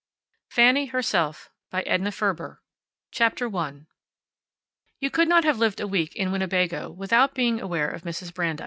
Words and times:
FANNY 0.49 0.87
HERSELF 0.87 1.51
CHAPTER 3.11 3.47
ONE 3.49 3.85
You 4.99 5.11
could 5.11 5.27
not 5.29 5.43
have 5.43 5.59
lived 5.59 5.79
a 5.79 5.85
week 5.85 6.15
in 6.15 6.31
Winnebago 6.31 6.89
without 6.89 7.35
being 7.35 7.61
aware 7.61 7.91
of 7.91 8.01
Mrs. 8.01 8.33
Brandeis. 8.33 8.59